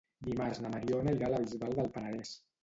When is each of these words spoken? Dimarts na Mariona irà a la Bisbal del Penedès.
Dimarts 0.27 0.61
na 0.63 0.71
Mariona 0.75 1.13
irà 1.17 1.27
a 1.27 1.29
la 1.35 1.43
Bisbal 1.45 1.77
del 1.81 1.93
Penedès. 1.99 2.35